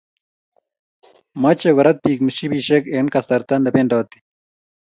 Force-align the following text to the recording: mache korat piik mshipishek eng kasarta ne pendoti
mache 1.41 1.69
korat 1.75 1.97
piik 2.03 2.19
mshipishek 2.25 2.83
eng 2.97 3.09
kasarta 3.13 3.55
ne 3.59 3.69
pendoti 3.75 4.17